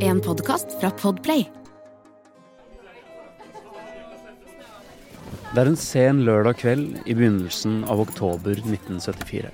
[0.00, 1.46] En podkast fra Podplay.
[5.54, 9.48] Det er en sen lørdag kveld i begynnelsen av oktober 1974.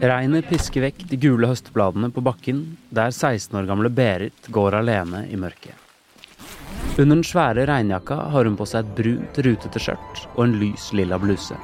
[0.00, 5.26] Regnet pisker vekk de gule høstbladene på bakken der 16 år gamle Berit går alene
[5.28, 5.76] i mørket.
[6.96, 10.94] Under den svære regnjakka har hun på seg et brunt, rutete skjørt og en lys
[10.96, 11.60] lilla bluse.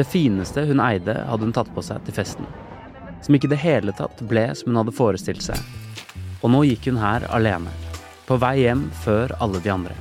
[0.00, 2.48] Det fineste hun eide, hadde hun tatt på seg til festen.
[3.20, 5.60] Som ikke det hele tatt ble som hun hadde forestilt seg.
[6.42, 7.70] Og nå gikk hun her alene.
[8.26, 9.94] På vei hjem før alle de andre.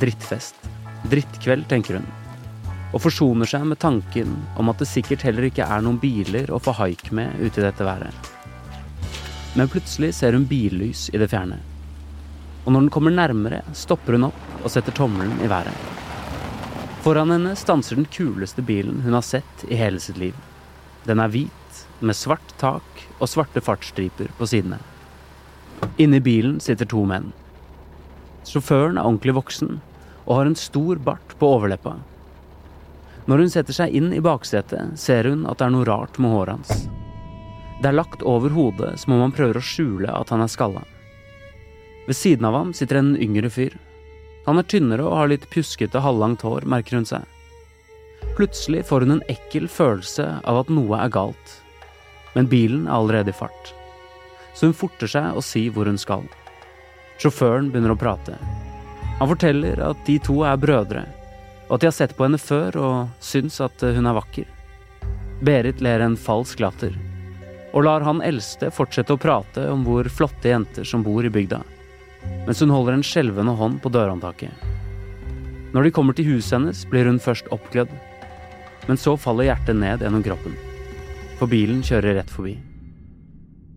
[0.00, 0.56] Drittfest.
[1.12, 2.06] Drittkveld, tenker hun.
[2.92, 6.60] Og forsoner seg med tanken om at det sikkert heller ikke er noen biler å
[6.60, 8.32] få haik med ute i dette været.
[9.56, 11.58] Men plutselig ser hun billys i det fjerne.
[12.64, 15.76] Og når den kommer nærmere, stopper hun opp og setter tommelen i været.
[17.02, 20.36] Foran henne stanser den kuleste bilen hun har sett i hele sitt liv.
[21.04, 24.78] Den er hvit, med svart tak og svarte fartsstriper på sidene.
[26.02, 27.32] Inni bilen sitter to menn.
[28.48, 29.76] Sjåføren er ordentlig voksen
[30.24, 31.96] og har en stor bart på overleppa.
[33.30, 36.34] Når hun setter seg inn i baksetet, ser hun at det er noe rart med
[36.34, 36.88] håret hans.
[37.82, 40.82] Det er lagt over hodet som om han prøver å skjule at han er skalla.
[42.06, 43.76] Ved siden av ham sitter en yngre fyr.
[44.46, 47.26] Han er tynnere og har litt pjuskete, halvlangt hår, merker hun seg.
[48.38, 51.54] Plutselig får hun en ekkel følelse av at noe er galt.
[52.34, 53.74] Men bilen er allerede i fart.
[54.54, 56.26] Så hun forter seg å si hvor hun skal.
[57.22, 58.36] Sjåføren begynner å prate.
[59.20, 61.04] Han forteller at de to er brødre,
[61.68, 64.48] og at de har sett på henne før og syns at hun er vakker.
[65.42, 66.96] Berit ler en falsk latter,
[67.72, 71.62] og lar han eldste fortsette å prate om hvor flotte jenter som bor i bygda,
[72.48, 74.68] mens hun holder en skjelvende hånd på dørhåndtaket.
[75.72, 77.94] Når de kommer til huset hennes, blir hun først oppglødd,
[78.90, 80.58] men så faller hjertet ned gjennom kroppen,
[81.38, 82.58] for bilen kjører rett forbi.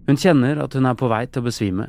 [0.05, 1.87] Hun kjenner at hun er på vei til å besvime,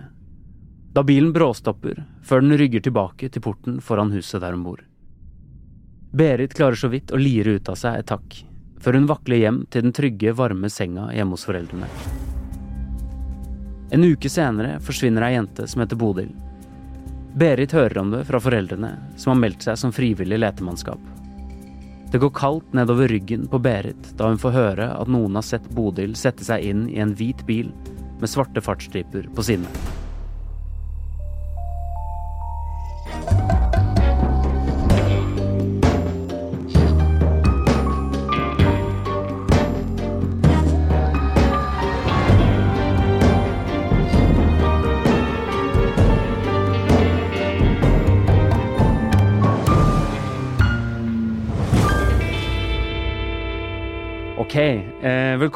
[0.97, 4.79] da bilen bråstopper før den rygger tilbake til porten foran huset der hun bor.
[6.17, 8.39] Berit klarer så vidt å lire ut av seg et takk,
[8.81, 11.89] før hun vakler hjem til den trygge, varme senga hjemme hos foreldrene.
[13.93, 16.31] En uke senere forsvinner ei jente som heter Bodil.
[17.37, 21.03] Berit hører om det fra foreldrene, som har meldt seg som frivillig letemannskap.
[22.09, 25.69] Det går kaldt nedover ryggen på Berit da hun får høre at noen har sett
[25.77, 27.69] Bodil sette seg inn i en hvit bil
[28.21, 30.06] med svarte fartsstriper på sidene.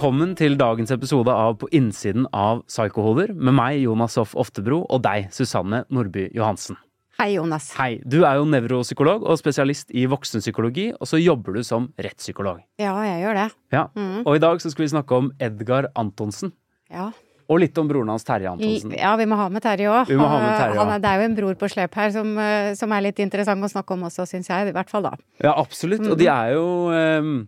[0.01, 5.03] Velkommen til dagens episode av På innsiden av Psykohoder med meg, Jonas Hoff Oftebro, og
[5.05, 6.79] deg, Susanne Nordby Johansen.
[7.19, 7.67] Hei, Jonas.
[7.77, 12.63] Hei, du er jo nevropsykolog og spesialist i voksenpsykologi, og så jobber du som rettspsykolog.
[12.81, 13.47] Ja, jeg gjør det.
[13.77, 14.23] Ja, Mm.
[14.25, 16.53] Og i dag så skal vi snakke om Edgar Antonsen,
[16.89, 17.13] Ja.
[17.51, 18.97] og litt om broren hans Terje Antonsen.
[18.97, 20.07] ja, vi må ha med Terje òg.
[20.07, 23.69] Det er jo en bror på slep her som, eh, som er litt interessant å
[23.69, 24.69] snakke om også, syns jeg.
[24.69, 25.17] I hvert fall da.
[25.45, 27.45] Ja, absolutt, og de er jo eh,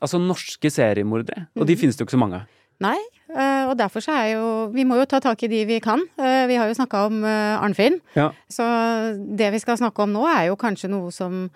[0.00, 2.56] altså norske seriemordere, og de finnes det jo ikke så mange av.
[2.80, 2.96] Nei,
[3.28, 6.00] eh, og derfor så er jo Vi må jo ta tak i de vi kan.
[6.16, 7.98] Eh, Vi har jo snakka om eh, Arnfinn.
[8.16, 8.30] Ja.
[8.48, 8.64] Så
[9.36, 11.50] det vi skal snakke om nå, er jo kanskje noe som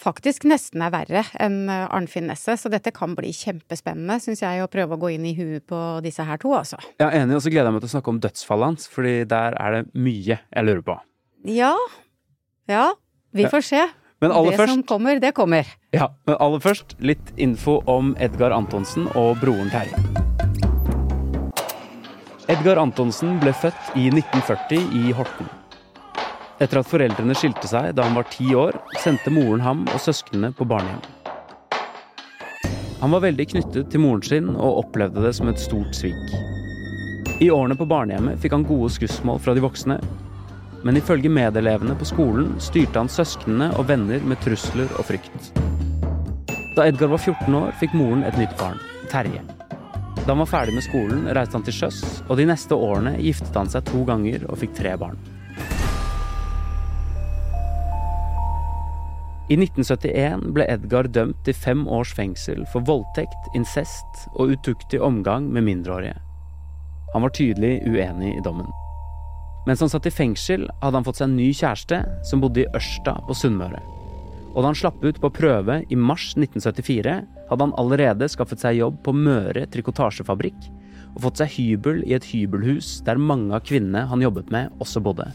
[0.00, 2.56] faktisk nesten er verre enn Arnfinn Nesset.
[2.62, 5.80] Så dette kan bli kjempespennende, syns jeg, å prøve å gå inn i huet på
[6.06, 6.78] disse her to, altså.
[7.02, 9.58] Er enig, og så gleder jeg meg til å snakke om dødsfallet hans, fordi der
[9.60, 10.96] er det mye jeg lurer på.
[11.50, 11.74] Ja.
[12.70, 12.86] Ja.
[13.36, 13.82] Vi får se.
[14.20, 15.68] Men aller det først som kommer, det kommer.
[15.96, 19.96] Ja, men aller først litt info om Edgar Antonsen og broren Terje.
[22.50, 25.48] Edgar Antonsen ble født i 1940 i Horten.
[26.60, 30.52] Etter at foreldrene skilte seg da han var ti år, sendte moren ham og søsknene
[30.52, 31.00] på barnehjem.
[33.00, 36.34] Han var veldig knyttet til moren sin og opplevde det som et stort svik.
[37.40, 39.96] I årene på barnehjemmet fikk han gode skussmål fra de voksne,
[40.84, 45.50] men ifølge medelevene på skolen styrte han søsknene og venner med trusler og frykt.
[46.76, 48.78] Da Edgar var 14 år, fikk moren et nytt barn,
[49.10, 49.42] Terje.
[50.20, 53.56] Da han var ferdig med skolen, reiste han til sjøs, og de neste årene giftet
[53.56, 55.20] han seg to ganger og fikk tre barn.
[59.50, 65.48] I 1971 ble Edgar dømt til fem års fengsel for voldtekt, incest og utuktig omgang
[65.50, 66.14] med mindreårige.
[67.16, 68.70] Han var tydelig uenig i dommen.
[69.70, 72.70] Mens han satt i fengsel, hadde han fått seg en ny kjæreste som bodde i
[72.74, 73.78] Ørsta på Sunnmøre.
[74.50, 77.12] Og da han slapp ut på prøve i mars 1974,
[77.52, 80.66] hadde han allerede skaffet seg jobb på Møre trikotasjefabrikk,
[81.12, 85.04] og fått seg hybel i et hybelhus der mange av kvinnene han jobbet med, også
[85.06, 85.28] bodde.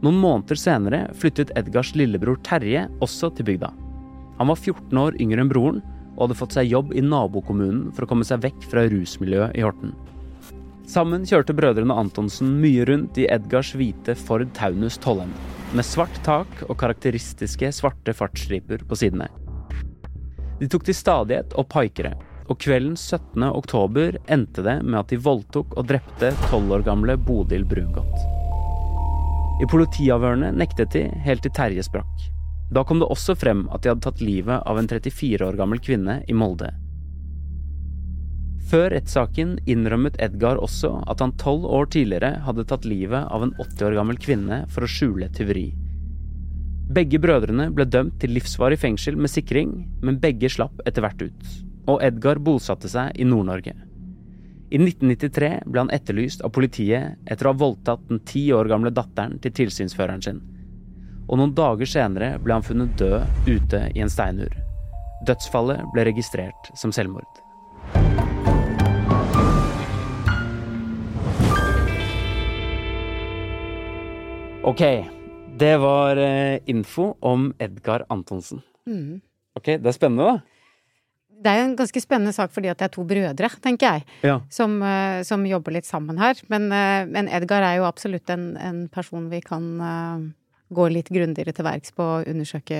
[0.00, 3.68] Noen måneder senere flyttet Edgars lillebror Terje også til bygda.
[4.40, 5.84] Han var 14 år yngre enn broren
[6.14, 9.68] og hadde fått seg jobb i nabokommunen for å komme seg vekk fra rusmiljøet i
[9.68, 9.92] Horten.
[10.86, 15.32] Sammen kjørte brødrene Antonsen mye rundt i Edgars hvite Ford Taunus 12M,
[15.74, 19.26] med svart tak og karakteristiske svarte fartsstriper på sidene.
[20.60, 22.14] De tok til stadighet opp haikere,
[22.46, 23.48] og kvelden 17.
[23.48, 28.22] oktober endte det med at de voldtok og drepte tolv år gamle Bodil Brungot.
[29.58, 32.30] I politiavhørene nektet de helt til Terje sprakk.
[32.70, 35.82] Da kom det også frem at de hadde tatt livet av en 34 år gammel
[35.82, 36.70] kvinne i Molde.
[38.66, 43.52] Før rettssaken innrømmet Edgar også at han tolv år tidligere hadde tatt livet av en
[43.62, 45.68] 80 år gammel kvinne for å skjule tyveri.
[46.96, 49.72] Begge brødrene ble dømt til livsvarig fengsel med sikring,
[50.02, 51.52] men begge slapp etter hvert ut.
[51.86, 53.74] Og Edgar bosatte seg i Nord-Norge.
[54.66, 58.90] I 1993 ble han etterlyst av politiet etter å ha voldtatt den ti år gamle
[58.90, 60.42] datteren til tilsynsføreren sin.
[61.30, 64.50] Og noen dager senere ble han funnet død ute i en steinur.
[65.26, 67.30] Dødsfallet ble registrert som selvmord.
[74.66, 74.82] Ok,
[75.58, 78.62] det var eh, info om Edgar Antonsen.
[78.86, 79.20] Mm.
[79.56, 80.40] Ok, det er spennende, da.
[81.36, 84.04] Det er jo en ganske spennende sak fordi at det er to brødre, tenker jeg,
[84.26, 84.40] Ja.
[84.50, 86.34] som, eh, som jobber litt sammen her.
[86.48, 90.34] Men, eh, men Edgar er jo absolutt en, en person vi kan
[90.72, 92.74] gå litt grundigere til verks på og undersøke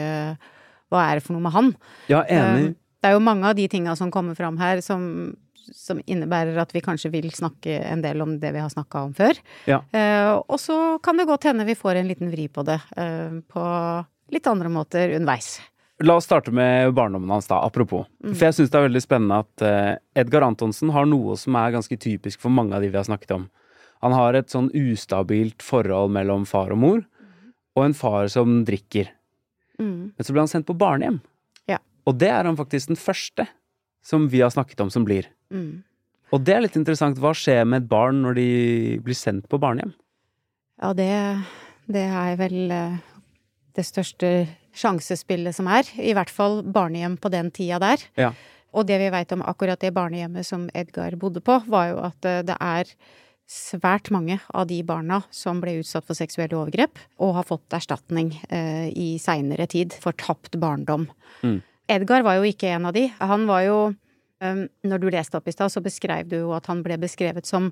[0.90, 1.76] hva er det for noe med han.
[2.10, 2.74] Ja, enig.
[3.02, 5.36] Det er jo mange av de tinga som kommer fram her som,
[5.74, 9.14] som innebærer at vi kanskje vil snakke en del om det vi har snakka om
[9.16, 9.38] før.
[9.70, 9.80] Ja.
[9.90, 13.40] Eh, og så kan det godt hende vi får en liten vri på det eh,
[13.46, 13.64] på
[14.34, 15.56] litt andre måter underveis.
[16.04, 18.04] La oss starte med barndommen hans, da, apropos.
[18.20, 21.72] For jeg syns det er veldig spennende at eh, Edgar Antonsen har noe som er
[21.72, 23.46] ganske typisk for mange av de vi har snakket om.
[24.04, 27.00] Han har et sånn ustabilt forhold mellom far og mor,
[27.76, 29.08] og en far som drikker.
[29.80, 30.12] Mm.
[30.12, 31.22] Men så ble han sendt på barnehjem.
[31.69, 31.80] Ja.
[32.04, 33.48] Og det er han faktisk den første
[34.06, 35.29] som vi har snakket om som blir.
[35.50, 35.82] Mm.
[36.35, 37.19] Og det er litt interessant.
[37.23, 38.49] Hva skjer med et barn når de
[39.05, 39.94] blir sendt på barnehjem?
[40.82, 41.11] Ja, det,
[41.91, 42.97] det er vel eh,
[43.79, 44.31] det største
[44.76, 45.88] sjansespillet som er.
[45.97, 48.03] I hvert fall barnehjem på den tida der.
[48.19, 48.32] Ja.
[48.76, 52.29] Og det vi veit om akkurat det barnehjemmet som Edgar bodde på, var jo at
[52.29, 52.91] eh, det er
[53.47, 58.32] svært mange av de barna som ble utsatt for seksuelle overgrep, og har fått erstatning
[58.50, 61.06] eh, i seinere tid for tapt barndom.
[61.47, 61.61] Mm.
[61.88, 63.08] Edgar var jo ikke en av de.
[63.22, 63.78] Han var jo
[64.36, 67.46] Um, når du leste opp i stad, så beskrev du jo at han ble beskrevet
[67.48, 67.70] som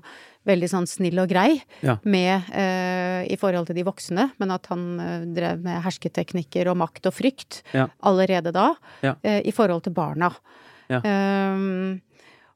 [0.49, 1.99] veldig sånn snill og grei Ja.
[2.01, 6.79] med, uh, i forhold til de voksne, men at han eh, drev med hersketeknikker og
[6.81, 7.85] makt og frykt Ja.
[8.01, 8.73] allerede da,
[9.03, 9.13] Ja.
[9.23, 10.31] uh, i forhold til barna.
[10.89, 11.03] Ja.
[11.05, 12.01] Um,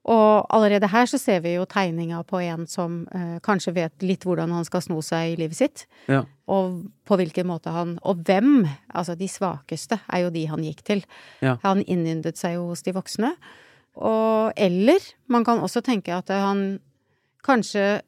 [0.08, 4.24] og allerede her så ser vi jo tegninga på en som eh, kanskje vet litt
[4.26, 5.84] hvordan han skal sno seg i livet sitt.
[6.08, 6.24] Ja.
[6.50, 8.64] Og på hvilken måte han Og hvem?
[8.96, 11.04] Altså, de svakeste er jo de han gikk til.
[11.44, 11.58] Ja.
[11.66, 13.36] Han innyndet seg jo hos de voksne.
[14.00, 16.80] Og eller man kan også tenke at han
[17.46, 18.02] kanskje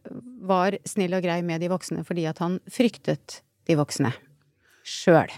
[0.47, 4.11] var snill og grei med de voksne fordi at han fryktet de voksne
[4.87, 5.31] sjøl.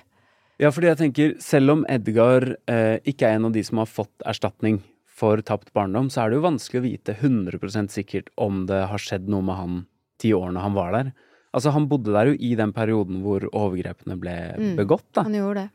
[0.62, 3.90] Ja, fordi jeg tenker, selv om Edgar eh, ikke er en av de som har
[3.90, 4.80] fått erstatning
[5.13, 9.01] for tapt barndom, så er det jo vanskelig å vite 100% sikkert om det har
[9.01, 9.75] skjedd noe med han
[10.24, 11.12] de årene han var der.
[11.54, 14.75] Altså, han bodde der jo i den perioden hvor overgrepene ble Mm.
[14.79, 15.24] begått, da.
[15.27, 15.70] Han gjorde det.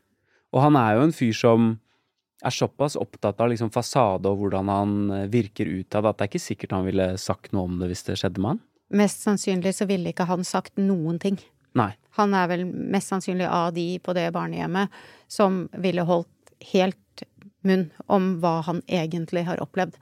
[0.52, 1.68] Og han er jo en fyr som
[2.42, 6.30] er såpass opptatt av liksom fasade og hvordan han eh, virker utad, at det er
[6.32, 8.60] ikke sikkert han ville sagt noe om det hvis det skjedde med han.
[8.90, 11.38] Mest sannsynlig så ville ikke han sagt noen ting.
[11.78, 11.92] Nei.
[12.16, 14.88] Han er vel mest sannsynlig av de på det barnehjemmet
[15.28, 16.96] som ville holdt helt
[17.64, 19.94] munn om hva han egentlig har opplevd.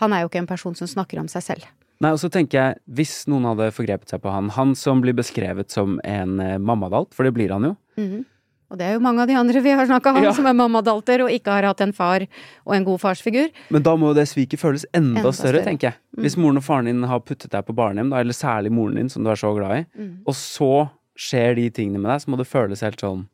[0.00, 1.64] Han er jo ikke en person som snakker om seg selv.
[2.02, 5.14] Nei, og så tenker jeg, hvis noen hadde forgrepet seg på han, han som blir
[5.14, 8.24] beskrevet som en eh, mammadalt, for det blir han jo, Mhm.
[8.72, 10.32] Og det er jo mange av de andre vi har snakka om, Ja.
[10.32, 12.24] som er mammadalter og ikke har hatt en far
[12.66, 13.50] og en god farsfigur.
[13.70, 15.60] Men da må jo det sviket føles enda, Enda større, større.
[15.60, 15.64] Mm.
[15.68, 15.94] tenker jeg.
[16.16, 19.08] Hvis moren og faren din har puttet deg på barnehjem, da, eller særlig moren din,
[19.08, 20.16] som du er så glad i, Mm.
[20.26, 23.28] og så skjer de tingene med deg, så må det føles helt sånn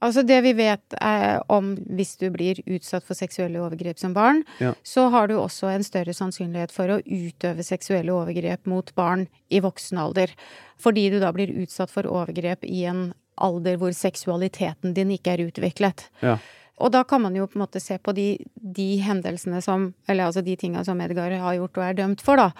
[0.00, 4.44] Altså det vi vet er om hvis du blir utsatt for seksuelle overgrep som barn,
[4.60, 4.74] Ja.
[4.84, 9.58] så har du også en større sannsynlighet for å utøve seksuelle overgrep mot barn i
[9.60, 10.30] voksen alder.
[10.78, 15.46] Fordi du da blir utsatt for overgrep i en alder hvor seksualiteten din ikke er
[15.50, 16.08] utviklet.
[16.22, 16.38] Ja.
[16.80, 20.24] Og da kan man jo på en måte se på de, de hendelsene som Eller
[20.28, 22.50] altså de tinga som Edgar har gjort og er dømt for, da.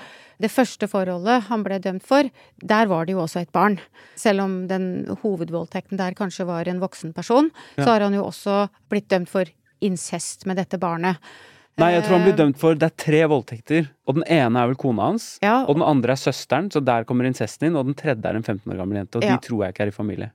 [0.42, 2.28] Det første forholdet han ble dømt for,
[2.62, 3.78] der var det jo også et barn.
[4.18, 7.84] Selv om den hovedvoldtekten der kanskje var en voksen person, Ja.
[7.84, 9.44] så har han jo også blitt dømt for
[9.80, 11.16] incest med dette barnet.
[11.78, 14.58] Nei, jeg tror han blir Eh, dømt for Det er tre voldtekter, og den ene
[14.58, 15.38] er vel kona hans.
[15.40, 17.76] Ja, Og den andre er søsteren, så der kommer incesten inn.
[17.76, 19.36] Og den tredje er en 15 år gammel jente, og Ja.
[19.36, 20.32] de tror jeg ikke er i familie.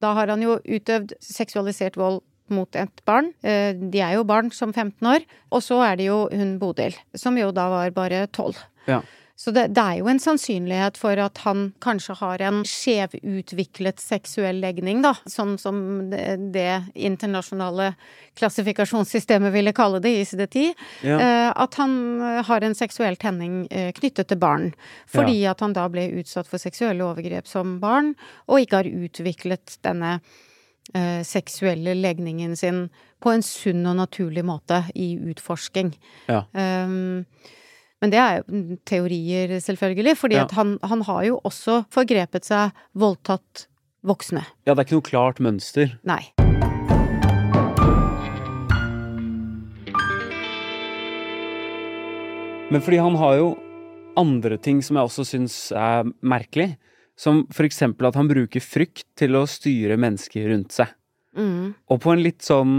[0.00, 2.22] Da har han jo utøvd seksualisert vold
[2.54, 3.32] mot et barn.
[3.42, 5.24] Eh, De er jo barn som 15 år.
[5.52, 8.56] Og så er det jo hun Bodil, som jo da var bare 12.
[8.88, 9.02] Ja.
[9.38, 14.58] Så det, det er jo en sannsynlighet for at han kanskje har en skjevutviklet seksuell
[14.58, 15.12] legning, da.
[15.30, 15.78] Sånn som
[16.10, 17.92] det, det internasjonale
[18.38, 20.74] klassifikasjonssystemet ville kalle det, ICD-10.
[21.06, 21.20] Ja.
[21.22, 24.72] Eh, At han eh, har en seksuell tenning eh, knyttet til barn.
[25.06, 28.16] Fordi at han da ble utsatt for seksuelle overgrep som barn,
[28.50, 30.18] og ikke har utviklet denne
[30.94, 32.88] eh, seksuelle legningen sin
[33.20, 35.92] på en sunn og naturlig måte i utforsking.
[36.28, 36.44] Ja.
[36.52, 37.24] Um,
[38.00, 40.44] men det er jo teorier, selvfølgelig, fordi Ja.
[40.44, 43.66] at han, han har jo også forgrepet seg voldtatt
[44.06, 44.44] voksne.
[44.66, 45.98] ja, det er ikke noe klart mønster.
[46.06, 46.22] Nei.
[52.70, 53.48] Men fordi han har jo
[54.18, 56.74] andre ting som jeg også syns er merkelig.
[57.18, 60.92] Som for eksempel at han bruker frykt til å styre mennesker rundt seg.
[61.38, 61.74] Mm.
[61.90, 62.76] Og på en litt sånn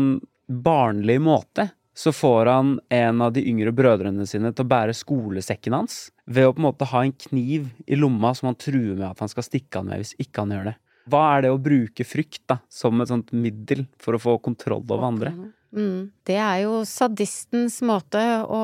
[0.49, 1.69] barnlig måte
[1.99, 5.97] så får han en av de yngre brødrene sine til å bære skolesekken hans
[6.31, 9.19] ved å på en måte ha en kniv i lomma som han truer med at
[9.19, 10.75] han skal stikke han med hvis ikke han gjør det.
[11.09, 14.85] Hva er det å bruke frykt da, som et sånt middel for å få kontroll
[14.85, 15.33] over andre?
[15.75, 16.11] Mm.
[16.23, 18.63] Det er jo sadistens måte å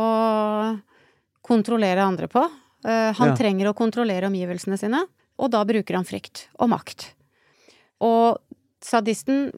[1.45, 2.45] kontrollere andre på.
[2.85, 3.35] Uh, han Ja.
[3.35, 5.03] trenger å kontrollere omgivelsene sine,
[5.35, 7.09] og da bruker han frykt og makt.
[8.03, 8.37] Og
[8.83, 9.49] sadisten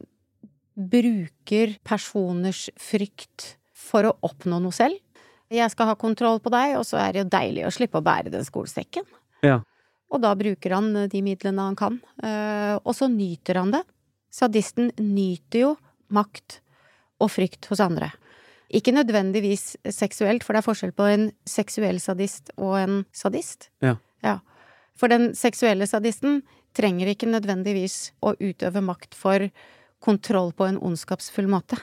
[0.77, 4.99] bruker personers frykt for å oppnå noe selv.
[5.53, 8.05] Jeg skal ha kontroll på deg, og så er det jo deilig å slippe å
[8.05, 9.05] bære den skolesekken.
[9.45, 9.61] Ja.
[10.11, 11.99] Og da bruker han eh, de midlene han kan.
[12.23, 13.83] Eh, Og så nyter han det.
[14.33, 15.71] Sadisten nyter jo
[16.13, 16.59] makt
[17.23, 18.11] og frykt hos andre.
[18.67, 23.69] Ikke nødvendigvis seksuelt, for det er forskjell på en seksuell sadist og en sadist.
[23.83, 23.95] Ja.
[24.23, 24.37] Ja.
[24.97, 26.41] For den seksuelle sadisten
[26.77, 29.49] trenger ikke nødvendigvis å utøve makt for
[30.03, 31.79] kontroll på en ondskapsfull måte.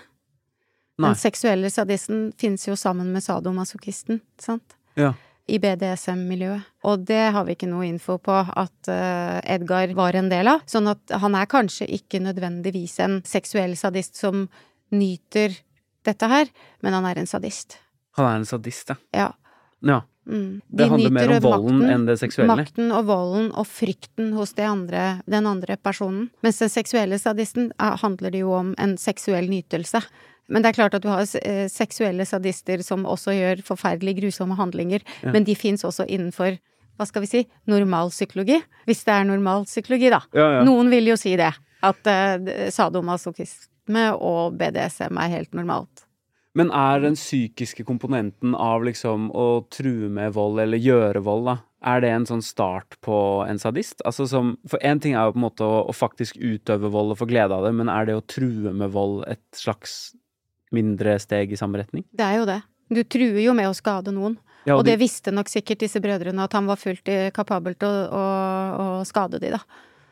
[0.94, 1.10] Nei.
[1.10, 4.76] Den seksuelle sadisten finnes jo sammen med sadomasochisten, sant?
[4.94, 5.14] Ja.
[5.50, 6.68] i BDSM-miljøet.
[6.88, 10.62] Og det har vi ikke noe info på at uh, Edgar var en del av.
[10.70, 14.46] Sånn at han er kanskje ikke nødvendigvis en seksuell sadist som
[14.94, 15.58] nyter
[16.06, 16.48] dette her,
[16.80, 17.76] men han er en sadist.
[18.16, 18.96] Han er en sadist, ja.
[19.24, 19.28] Ja.
[19.84, 20.02] Ja.
[20.24, 20.60] Mm.
[20.72, 22.54] Det handler mer om volden enn det seksuelle.
[22.56, 26.30] Makten og volden og frykten hos de andre, den andre personen.
[26.44, 30.00] Mens den seksuelle sadisten eh, handler det jo om en seksuell nytelse.
[30.48, 34.56] Men det er klart at du har eh, seksuelle sadister som også gjør forferdelig grusomme
[34.56, 35.32] handlinger, Ja.
[35.32, 36.56] men de fins også innenfor
[36.96, 38.60] hva skal vi si, normalpsykologi.
[38.86, 40.20] Hvis det er normalpsykologi, da.
[40.32, 40.64] Ja, ja.
[40.66, 41.50] Noen vil jo si det.
[41.84, 46.04] At uh, sadomasochisme og BDSM er helt normalt.
[46.54, 51.56] Men er den psykiske komponenten av liksom å true med vold eller gjøre vold, da,
[51.84, 53.16] er det en sånn start på
[53.48, 54.00] en sadist?
[54.06, 57.12] Altså som, for én ting er jo på en måte å, å faktisk utøve vold
[57.12, 60.12] og få glede av det, men er det å true med vold et slags
[60.74, 62.04] mindre steg i samme retning?
[62.14, 62.60] Det er jo det.
[62.94, 64.36] Du truer jo med å skade noen.
[64.64, 67.74] Ja, Og de- det visste nok sikkert disse brødrene, at han var fullt eh, kapabel
[67.74, 69.60] til å, å, å skade de, da.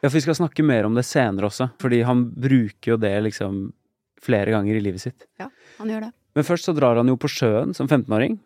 [0.03, 3.15] Ja, for vi skal snakke mer om det senere også, fordi han bruker jo det
[3.31, 3.63] liksom
[4.23, 5.25] flere ganger i livet sitt.
[5.41, 5.47] Ja,
[5.79, 6.13] han gjør det.
[6.37, 8.39] Men først så drar han jo på sjøen som 15-åring,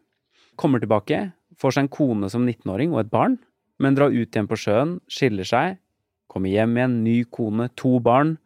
[0.58, 1.20] kommer tilbake,
[1.60, 3.36] får seg en kone som 19-åring og et barn,
[3.82, 5.76] men drar ut igjen på sjøen, skiller seg,
[6.32, 8.36] kommer hjem igjen, ny kone, to barn,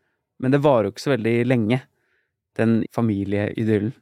[0.40, 1.80] men det varer jo ikke så veldig lenge,
[2.58, 3.94] den familieidyllen.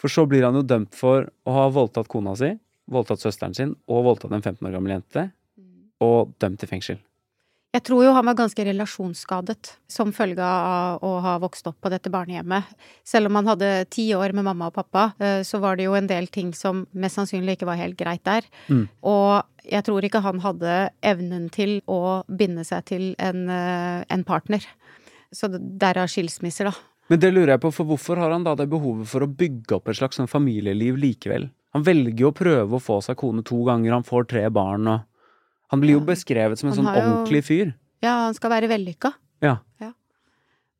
[0.00, 2.50] For så blir han jo dømt for å ha voldtatt kona si,
[2.90, 5.28] voldtatt søsteren sin og voldtatt en 15 år gammel jente,
[6.02, 6.98] og dømt til fengsel.
[7.72, 11.88] Jeg tror jo han var ganske relasjonsskadet som følge av å ha vokst opp på
[11.92, 12.68] dette barnehjemmet.
[13.00, 15.94] Selv om han hadde ti år med mamma og pappa, eh, så var det jo
[15.96, 18.44] en del ting som mest sannsynlig ikke var helt greit der.
[18.68, 18.84] Mm.
[19.08, 24.24] Og jeg tror ikke han hadde evnen til å binde seg til en, eh, en
[24.28, 24.66] partner.
[25.32, 26.76] Så derav skilsmisser, da.
[27.08, 29.78] Men det lurer jeg på, for hvorfor har han da det behovet for å bygge
[29.78, 31.48] opp et slags sånn familieliv likevel?
[31.72, 34.92] Han velger jo å prøve å få seg kone to ganger, han får tre barn
[34.92, 35.08] og
[35.72, 37.74] Han blir jo beskrevet som en Han sånn jo- ordentlig fyr.
[38.02, 39.12] Ja, han skal være vellykka.
[39.42, 39.56] Ja.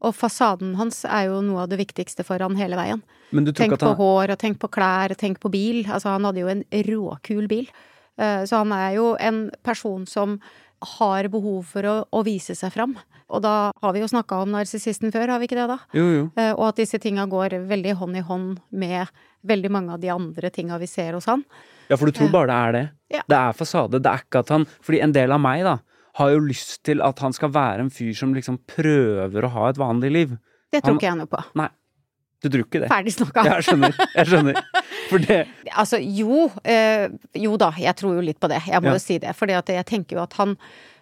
[0.03, 3.03] Og fasaden hans er jo noe av det viktigste for han hele veien.
[3.31, 5.85] Men du Tenk ikke på han hår, og tenk på klær, tenk på bil.
[5.87, 7.69] Altså, han hadde jo en råkul bil.
[8.19, 10.41] Eh, Så han er jo en person som
[10.99, 12.97] har behov for å, å vise seg fram.
[13.31, 15.79] Og da har vi jo snakka om narsissisten før, har vi ikke det da?
[15.95, 16.25] Jo, jo.
[16.37, 19.07] Eh, Og at disse tinga går veldig hånd i hånd med
[19.47, 21.45] veldig mange av de andre tinga vi ser hos han.
[21.93, 22.85] Ja, for du tror bare det er det?
[23.19, 23.23] Ja.
[23.29, 24.01] Det er fasade.
[24.01, 25.77] Det er ikke at han Fordi en del av meg, da,
[26.19, 29.69] har jo lyst til at han skal være en fyr som liksom prøver å ha
[29.71, 30.35] et vanlig liv.
[30.73, 31.45] Det tror Han- ikke jeg noe på.
[31.61, 31.69] Nei.
[32.43, 32.89] Du tror ikke det?
[32.91, 33.43] Ferdig snakka.
[33.47, 33.93] Jeg skjønner.
[34.17, 34.57] Jeg skjønner.
[35.13, 35.37] For det
[35.79, 36.49] Altså, jo.
[36.67, 38.59] Øh, jo da, jeg tror jo litt på det.
[38.67, 38.97] Jeg må Ja.
[38.97, 39.37] jo si det.
[39.39, 40.57] For jeg tenker jo at han,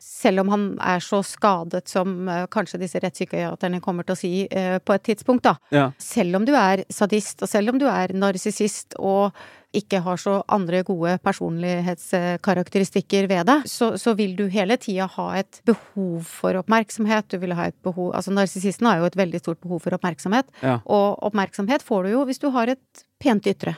[0.05, 4.33] selv om han er så skadet som øh, kanskje disse rettspsykiaterne kommer til å si
[4.53, 5.55] øh, på et tidspunkt, da.
[5.73, 5.87] Ja.
[5.99, 9.33] Selv om du er sadist, og selv om du er narsissist og
[9.77, 15.27] ikke har så andre gode personlighetskarakteristikker ved deg, så, så vil du hele tida ha
[15.39, 17.29] et behov for oppmerksomhet.
[17.31, 20.51] Du vil ha et behov Altså, narsissisten har jo et veldig stort behov for oppmerksomhet.
[20.65, 20.81] Ja.
[20.91, 23.77] Og oppmerksomhet får du jo hvis du har et pent ytre.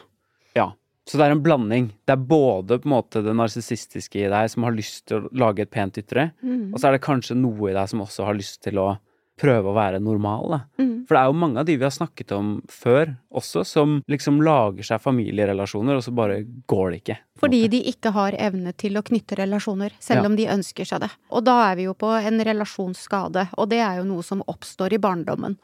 [0.56, 0.70] ja.
[1.02, 1.88] Så det er en blanding.
[2.06, 5.30] Det er både på en måte det narsissistiske i deg som har lyst til å
[5.34, 6.28] lage et pent ytre,
[6.70, 8.92] og så er det kanskje noe i deg som også har lyst til å
[9.40, 10.58] prøve å være normal.
[10.78, 11.06] Mm.
[11.08, 14.40] For det er jo mange av de vi har snakket om før også, som liksom
[14.44, 17.16] lager seg familierelasjoner, og så bare går det ikke.
[17.42, 20.26] Fordi de ikke har evne til å knytte relasjoner, selv Ja.
[20.28, 21.10] om de ønsker seg det.
[21.30, 24.92] Og da er vi jo på en relasjonsskade, og det er jo noe som oppstår
[24.92, 25.56] i barndommen.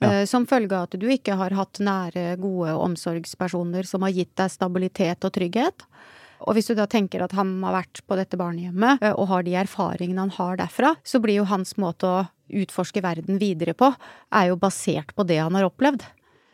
[0.00, 0.20] Ja.
[0.20, 4.36] Eh, Som følge av at du ikke har hatt nære, gode omsorgspersoner som har gitt
[4.36, 5.82] deg stabilitet og trygghet.
[6.46, 9.46] Og hvis du da tenker at han har vært på dette barnehjemmet eh, og har
[9.46, 13.90] de erfaringene han har derfra, så blir jo hans måte å utforske verden videre på,
[14.32, 16.06] er jo basert på det han har opplevd.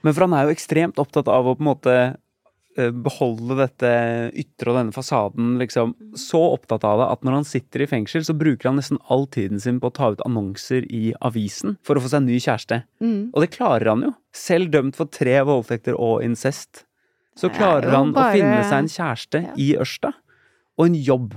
[0.04, 1.94] Men for han er jo ekstremt opptatt av å på en måte
[2.76, 3.92] eh, beholde dette
[4.42, 5.94] ytre og denne fasaden, liksom.
[6.18, 9.24] Så opptatt av det at når han sitter i fengsel, så bruker han nesten all
[9.32, 12.40] tiden sin på å ta ut annonser i avisen for å få seg en ny
[12.40, 12.82] kjæreste.
[13.04, 13.20] Mm.
[13.32, 14.12] Og det klarer han jo.
[14.34, 16.83] Selv dømt for tre voldtekter og incest.
[17.36, 19.54] Så er klarer han han å finne seg en kjæreste Ja.
[19.56, 20.12] i Ørsta.
[20.78, 21.34] Og en jobb.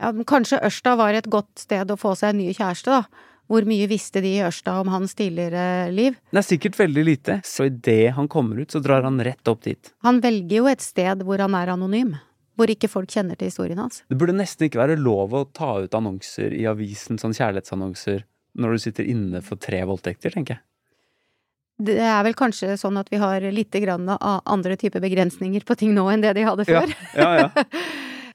[0.00, 3.04] Ja, men kanskje Ørsta var et godt sted å få seg en ny kjæreste, da.
[3.50, 6.14] Hvor mye visste de i Ørsta om hans tidligere liv?
[6.32, 7.40] Det er sikkert veldig lite.
[7.44, 9.92] Så idet han kommer ut, så drar han rett opp dit.
[10.06, 12.14] Han velger jo et sted hvor han er anonym.
[12.56, 14.02] Hvor ikke folk kjenner til historien hans.
[14.08, 18.24] Det burde nesten ikke være lov å ta ut annonser i avisen, sånn kjærlighetsannonser,
[18.60, 20.62] når du sitter inne for tre voldtekter, tenker jeg.
[21.84, 25.94] Det er vel kanskje sånn at vi har litt grann andre typer begrensninger på ting
[25.96, 26.92] nå enn det de hadde før.
[27.18, 27.50] ja, ja.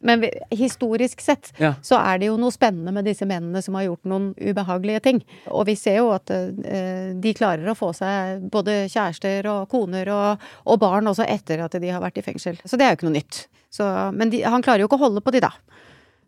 [0.07, 0.21] Men
[0.53, 1.71] historisk sett Ja.
[1.81, 5.21] så er det jo noe spennende med disse mennene som har gjort noen ubehagelige ting.
[5.49, 10.11] Og vi ser jo at eh, de klarer å få seg både kjærester og koner
[10.13, 12.59] og, og barn også etter at de har vært i fengsel.
[12.61, 13.47] Så det er jo ikke noe nytt.
[13.73, 15.49] Så, men de, han klarer jo ikke å holde på de, da.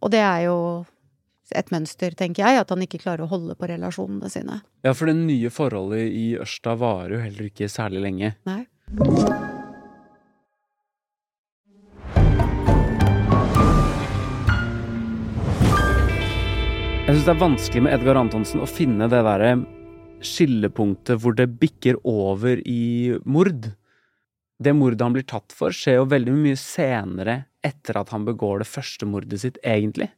[0.01, 0.57] Og det er jo
[1.55, 4.61] et mønster, tenker jeg, at han ikke klarer å holde på relasjonene sine.
[4.85, 8.35] ja, for det nye forholdet i Ørsta varer jo heller ikke særlig lenge.
[8.49, 8.63] Nei.
[17.09, 19.55] Jeg syns det er vanskelig med Edgar Antonsen å finne det derre
[20.21, 23.71] skillepunktet hvor det bikker over i mord.
[24.61, 27.35] Det mordet han blir tatt for, skjer jo veldig mye senere
[27.65, 30.11] etter at han begår det første mordet sitt, egentlig.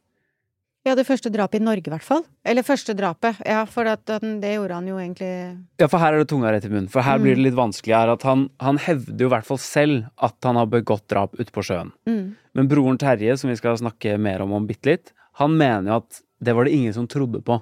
[0.82, 2.24] Ja, det første drapet i Norge, i hvert fall.
[2.42, 5.30] Eller første drapet, ja, for at, at det gjorde han jo egentlig
[5.78, 6.88] Ja, for her er det tunga rett i munnen.
[6.90, 7.94] For her blir det litt vanskelig.
[7.94, 11.38] Er at han, han hevder jo i hvert fall selv at han har begått drap
[11.38, 11.94] ute på sjøen.
[12.08, 12.24] mm.
[12.52, 16.00] Men broren Terje, som vi skal snakke mer om om bitte litt, han mener jo
[16.02, 17.56] at det var det ingen som trodde på.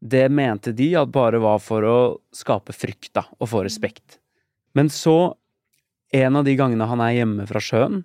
[0.00, 1.98] Det mente de at bare var for å
[2.34, 4.18] skape frykt, da, og få respekt.
[4.76, 5.36] Men så,
[6.12, 8.02] en av de gangene han er hjemme fra sjøen,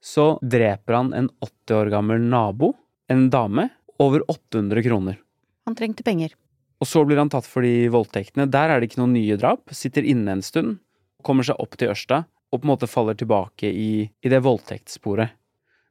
[0.00, 2.74] så dreper han en 80 år gammel nabo,
[3.10, 3.68] en dame,
[4.00, 5.18] over 800 kroner.
[5.66, 6.36] Han trengte penger.
[6.80, 8.48] Og så blir han tatt for de voldtektene.
[8.48, 9.68] Der er det ikke noen nye drap.
[9.76, 10.78] Sitter inne en stund,
[11.26, 15.36] kommer seg opp til Ørsta, og på en måte faller tilbake i, i det voldtektssporet.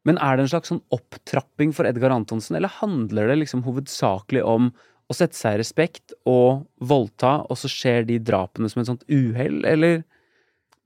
[0.08, 4.46] Men er det en slags sånn opptrapping for Edgar Antonsen, eller handler det liksom hovedsakelig
[4.48, 4.72] om
[5.10, 9.06] å sette seg i respekt og voldta, og så skjer de drapene som et sånt
[9.12, 10.04] uhell, eller?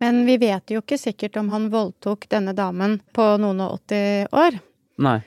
[0.04, 4.34] Men vi vet jo ikke sikkert om han voldtok denne damen på noen og 80
[4.34, 4.60] år.
[5.04, 5.22] Nei.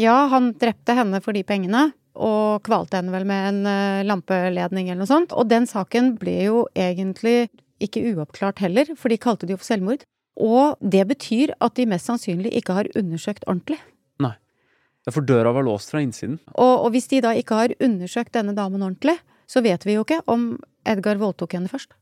[0.00, 4.90] Ja, han drepte henne for de pengene, og kvalte henne vel med en eh, lampeledning
[4.90, 5.32] eller noe sånt.
[5.32, 7.48] Og den saken ble jo egentlig
[7.82, 10.04] ikke uoppklart heller, for de kalte det jo for selvmord.
[10.40, 13.80] Og det betyr at de mest sannsynlig ikke har undersøkt ordentlig.
[14.22, 14.34] Nei.
[15.10, 16.38] For døra var låst fra innsiden.
[16.54, 19.18] Og, og hvis de da ikke har undersøkt denne damen ordentlig,
[19.50, 20.54] så vet vi jo ikke om
[20.88, 21.92] Edgar voldtok henne først.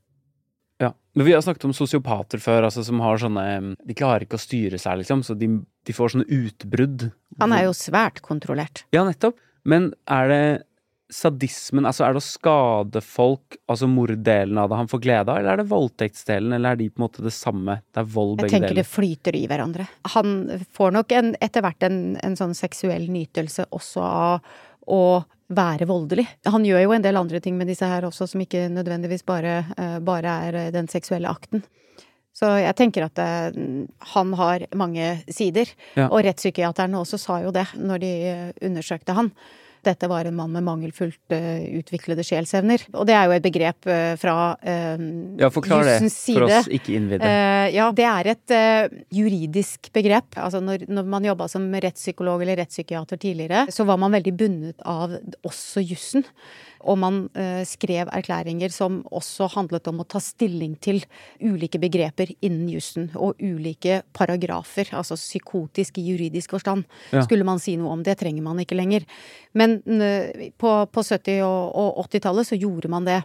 [0.80, 0.92] Ja.
[1.14, 4.42] Men vi har snakket om sosiopater før, altså som har sånne De klarer ikke å
[4.42, 5.50] styre seg, liksom, så de,
[5.88, 7.10] de får sånne utbrudd.
[7.40, 8.84] Han er jo svært kontrollert.
[8.94, 9.38] Ja, nettopp.
[9.68, 10.42] Men er det
[11.10, 15.40] sadismen, altså er det å skade folk, altså morddelen av det han får glede av,
[15.40, 17.80] eller er det voldtektsdelen, eller er de på en måte det samme?
[17.90, 18.46] Det er vold begge deler.
[18.46, 19.88] Jeg tenker tenker det flyter i hverandre.
[20.14, 20.36] Han
[20.78, 24.54] får nok en, etter hvert en, en sånn seksuell nytelse også av
[24.86, 25.02] å
[25.50, 26.26] være voldelig.
[26.46, 29.64] Han gjør jo en del andre ting med disse her også, som ikke nødvendigvis bare,
[29.76, 31.64] eh, bare er eh, den seksuelle akten.
[32.40, 33.30] Så jeg tenker at det,
[34.14, 35.68] han har mange sider.
[35.98, 36.08] Ja.
[36.08, 39.28] Og rettspsykiaterne også sa jo det når de eh, undersøkte han.
[39.84, 42.82] Dette var en mann med mangelfullt uh, utviklede sjelsevner.
[42.92, 45.04] Og det er jo et begrep uh, fra uh,
[45.40, 47.24] Ja, forklar det for oss ikke innvidde.
[47.24, 48.56] Uh, ja, det er et
[49.16, 50.36] juridisk begrep.
[50.36, 54.84] Altså når, når man jobba som rettspsykolog eller rettspsykiater tidligere, så var man veldig bundet
[54.84, 55.16] av
[55.48, 56.28] også jussen.
[56.88, 61.02] Og man eh, skrev erklæringer som også handlet om å ta stilling til
[61.42, 66.86] ulike begreper innen jussen, og ulike paragrafer, altså psykotisk i juridisk forstand.
[67.12, 67.24] Ja.
[67.26, 69.04] Skulle man si noe om det, trenger man ikke lenger.
[69.52, 73.20] Men eh, på, på 70- og, og 80-tallet så gjorde man det.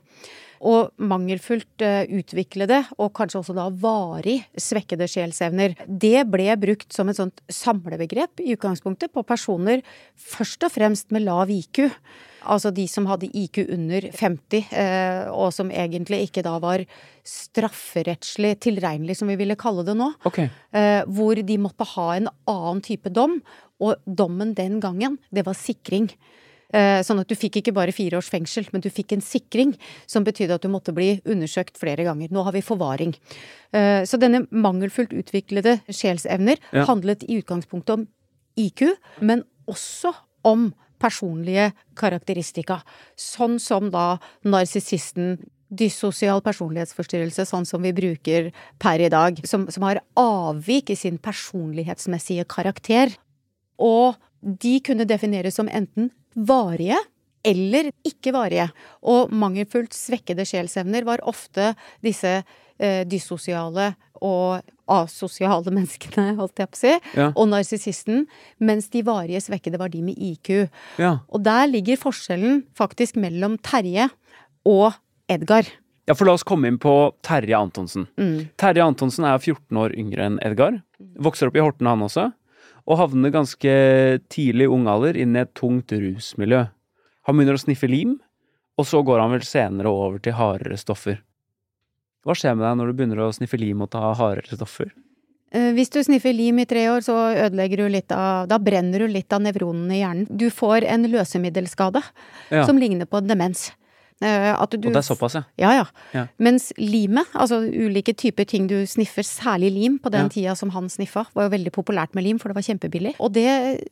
[0.64, 7.12] Og mangelfullt uh, utviklede, og kanskje også da varig svekkede sjelsevner, det ble brukt som
[7.12, 9.84] et sånt samlebegrep i utgangspunktet på personer
[10.16, 11.90] først og fremst med lav IQ.
[12.46, 16.84] Altså de som hadde IQ under 50, eh, og som egentlig ikke da var
[17.26, 20.12] strafferettslig tilregnelig, som vi ville kalle det nå.
[20.30, 20.52] Okay.
[20.76, 23.40] Eh, hvor de måtte ha en annen type dom.
[23.84, 26.08] Og dommen den gangen, det var sikring.
[26.76, 29.72] Eh, sånn at du fikk ikke bare fire års fengsel, men du fikk en sikring
[30.12, 32.34] som betydde at du måtte bli undersøkt flere ganger.
[32.36, 33.16] Nå har vi forvaring.
[33.76, 36.86] Så denne mangelfullt utviklede sjelsevner ja.
[36.88, 38.06] handlet i utgangspunktet om
[38.56, 38.86] IQ,
[39.20, 40.14] men også
[40.48, 40.70] om
[41.02, 42.80] personlige karakteristika.
[43.20, 44.16] Sånn som da
[44.48, 45.36] narsissisten
[45.76, 51.18] dyssosial personlighetsforstyrrelse, sånn som vi bruker per i dag, som, som har avvik i sin
[51.22, 53.16] personlighetsmessige karakter.
[53.82, 57.00] Og de kunne defineres som enten varige
[57.46, 58.70] eller ikke varige.
[59.06, 63.94] Og mangelfullt svekkede sjelsevner var ofte disse eh, dyssosiale
[64.26, 67.30] og asosiale menneskene, holdt jeg på å si, ja.
[67.32, 68.26] og narsissisten,
[68.64, 70.68] mens de varige svekkede var de med IQ.
[71.02, 71.18] Ja.
[71.30, 74.10] Og der ligger forskjellen faktisk mellom Terje
[74.66, 74.94] og
[75.32, 75.68] Edgar.
[76.06, 76.94] Ja, for la oss komme inn på
[77.26, 78.06] Terje Antonsen.
[78.22, 78.52] Mm.
[78.62, 80.84] Terje Antonsen er 14 år yngre enn Edgar.
[81.18, 82.30] Vokser opp i Horten, han også.
[82.86, 83.76] Og havner ganske
[84.30, 86.66] tidlig i ung alder inn i et tungt rusmiljø.
[87.26, 88.20] Han begynner å sniffe lim,
[88.78, 91.24] og så går han vel senere over til hardere stoffer.
[92.26, 94.92] Hva skjer med deg når du begynner å sniffe lim og ta hardere stoffer?
[95.56, 99.06] Eh, hvis du sniffer lim i tre år, så ødelegger du litt av Da brenner
[99.06, 100.28] du litt av nevronene i hjernen.
[100.30, 102.02] Du får en løsemiddelskade
[102.52, 102.66] ja.
[102.66, 103.70] som ligner på demens.
[104.24, 105.42] Eh, du, og det er såpass, ja?
[105.60, 105.86] Ja, ja.
[106.16, 106.22] ja.
[106.40, 110.32] Mens limet, altså ulike typer ting du sniffer, særlig lim, på den ja.
[110.32, 113.16] tida som han sniffa, var jo veldig populært med lim, for det var kjempebillig.
[113.20, 113.50] Og det,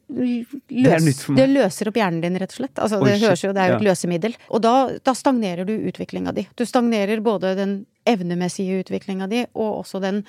[0.08, 2.80] løs, det, det løser opp hjernen din, rett og slett.
[2.80, 4.38] Altså, det høres jo, det er jo et løsemiddel.
[4.48, 6.48] Og da, da stagnerer du utviklinga di.
[6.56, 10.22] Du stagnerer både den evnemessige utviklinga di, og også den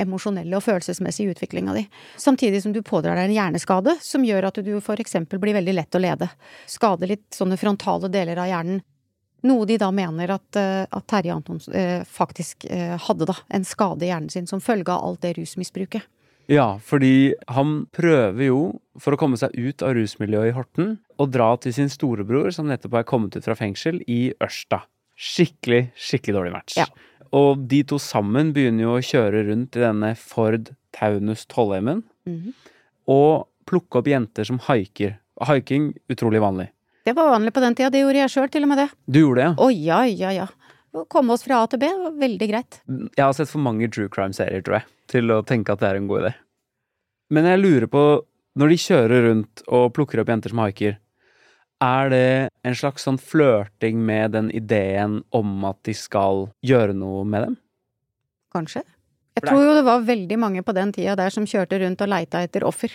[0.00, 1.84] emosjonelle og følelsesmessige utviklinga di.
[2.20, 5.96] Samtidig som du pådrar deg en hjerneskade som gjør at du eksempel blir veldig lett
[5.96, 6.28] å lede.
[6.68, 8.82] Skader litt sånne frontale deler av hjernen.
[9.42, 13.36] Noe de da mener at, eh, at Terje Antonsen eh, faktisk eh, hadde, da.
[13.50, 16.06] En skade i hjernen sin som følge av alt det rusmisbruket.
[16.50, 18.62] Ja, fordi han prøver jo,
[19.00, 22.68] for å komme seg ut av rusmiljøet i Horten, å dra til sin storebror, som
[22.70, 24.82] nettopp er kommet ut fra fengsel, i Ørsta.
[25.18, 26.76] Skikkelig, skikkelig dårlig match.
[26.80, 26.88] Ja.
[27.32, 32.38] Og de to sammen begynner jo å kjøre rundt i denne Ford Taunus Tollheimen mm
[32.38, 32.52] -hmm.
[33.06, 35.18] og plukke opp jenter som haiker.
[35.40, 36.68] Haiking utrolig vanlig.
[37.02, 37.90] Det var vanlig på den tida.
[37.90, 38.88] Det gjorde jeg sjøl, til og med det.
[39.10, 39.54] Du gjorde det, ja?
[39.58, 40.48] Å ja, ja, ja.
[40.92, 42.80] Å komme oss fra A til B var veldig greit.
[42.86, 45.98] Jeg har sett for mange true crime-serier, tror jeg, til å tenke at det er
[45.98, 46.32] en god idé.
[47.32, 48.02] Men jeg lurer på,
[48.60, 50.98] når de kjører rundt og plukker opp jenter som haiker,
[51.82, 52.26] er det
[52.68, 57.56] en slags sånn flørting med den ideen om at de skal gjøre noe med dem?
[58.54, 58.84] Kanskje.
[59.38, 62.10] Jeg tror jo det var veldig mange på den tida der som kjørte rundt og
[62.12, 62.92] leita etter offer.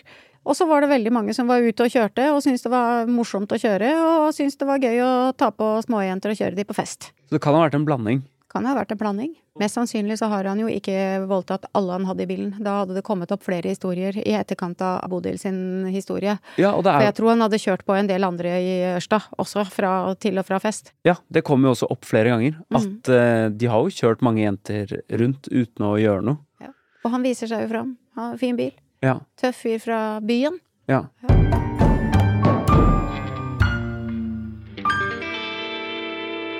[0.47, 3.09] Og så var det veldig mange som var ute og kjørte og syntes det var
[3.11, 3.89] morsomt å kjøre,
[4.21, 7.09] og syntes det var gøy å ta på småjenter og kjøre de på fest.
[7.27, 8.21] Så det kan ha vært en blanding?
[8.51, 9.33] Kan ha vært en blanding.
[9.59, 12.53] Mest sannsynlig så har han jo ikke voldtatt alle han hadde i bilen.
[12.63, 16.37] Da hadde det kommet opp flere historier i etterkant av Bodil sin historie.
[16.55, 17.01] Ja, og det er...
[17.01, 20.39] For jeg tror han hadde kjørt på en del andre i Ørsta, også fra, til
[20.39, 20.93] og fra fest.
[21.07, 22.59] Ja, det kom jo også opp flere ganger.
[22.71, 22.89] Mm.
[23.09, 26.43] Uh, de har jo kjørt mange jenter rundt uten å gjøre noe.
[26.63, 26.71] Ja.
[27.03, 27.95] Og han viser seg jo fram.
[28.17, 28.71] Har fin bil.
[29.03, 29.19] Ja.
[29.41, 30.61] Tøff fyr fra byen.
[30.87, 31.09] Ja.
[31.27, 31.66] ja.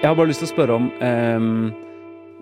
[0.08, 1.48] Jeg har bare lyst til å spørre om um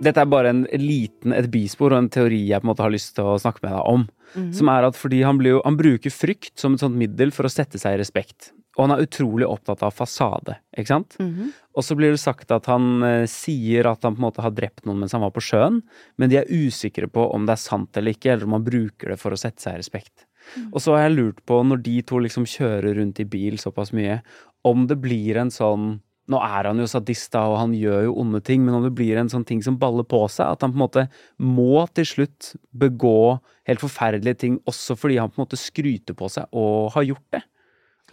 [0.04, 2.92] dette er bare en liten, et bispor og en teori jeg på en måte har
[2.92, 4.02] lyst til å snakke med deg om.
[4.36, 4.54] Mm -hmm.
[4.54, 7.50] Som er at fordi han, jo, han, bruker frykt som et sånt middel for å
[7.50, 8.52] sette seg i respekt.
[8.78, 11.16] Og han er utrolig opptatt av fasade, ikke sant?
[11.20, 11.52] Mm -hmm.
[11.76, 14.52] Og så blir det sagt at han eh, sier at han på en måte har
[14.52, 15.82] drept noen mens han var på sjøen,
[16.18, 19.10] men de er usikre på om det er sant eller ikke, eller om han bruker
[19.10, 20.26] det for å sette seg i respekt.
[20.58, 20.74] Mm.
[20.74, 23.94] Og så har jeg lurt på, når de to liksom kjører rundt i bil såpass
[23.94, 24.22] mye,
[24.64, 26.02] om det blir en sånn
[26.32, 28.94] nå er han jo sadist, da, og han gjør jo onde ting, men om det
[28.98, 31.04] blir en sånn ting som baller på seg, at han på en måte
[31.38, 33.38] må til slutt begå
[33.70, 37.38] helt forferdelige ting også fordi han på en måte skryter på seg og har gjort
[37.38, 37.44] det.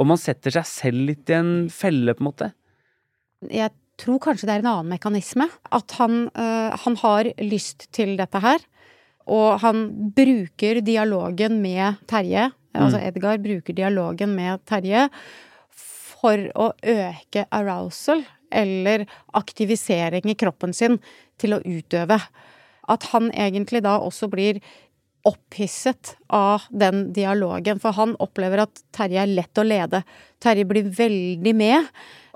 [0.01, 2.51] Og man setter seg selv litt i en felle, på en måte.
[3.53, 5.49] Jeg tror kanskje det er en annen mekanisme.
[5.69, 8.65] At han, øh, han har lyst til dette her.
[9.29, 9.85] Og han
[10.17, 15.05] bruker dialogen med Terje, altså Edgar bruker dialogen med Terje
[16.23, 19.07] for å øke arousal, eller
[19.39, 20.99] aktivisering i kroppen sin,
[21.41, 22.21] til å utøve.
[22.93, 24.61] At han egentlig da også blir
[25.27, 30.03] opphisset av den dialogen, for han opplever at Terje er lett å lede.
[30.43, 31.87] Terje blir veldig med,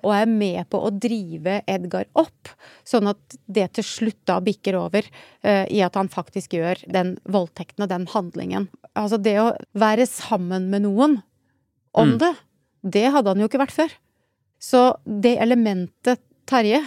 [0.06, 2.52] og er med på å drive Edgar opp,
[2.86, 7.16] sånn at det til slutt da bikker over uh, i at han faktisk gjør den
[7.26, 8.68] voldtekten og den handlingen.
[8.94, 11.20] Altså det å være sammen med noen
[11.96, 12.18] om Mm.
[12.20, 12.34] det,
[12.86, 13.94] det hadde han jo ikke vært før.
[14.62, 16.80] Så det elementet Terje